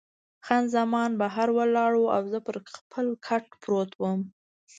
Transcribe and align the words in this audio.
خان 0.45 0.63
زمان 0.75 1.09
بهر 1.21 1.49
ولاړه 1.53 2.03
او 2.15 2.21
زه 2.31 2.39
پر 2.45 2.55
خپل 2.75 3.05
کټ 3.27 3.45
پروت 3.61 3.91
وم. 4.01 4.21